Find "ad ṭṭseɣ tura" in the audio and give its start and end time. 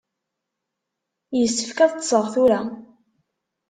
1.79-2.59